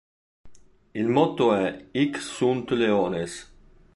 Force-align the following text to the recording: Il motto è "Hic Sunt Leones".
Il 0.95 1.07
motto 1.09 1.53
è 1.53 1.89
"Hic 1.91 2.19
Sunt 2.19 2.71
Leones". 2.71 3.53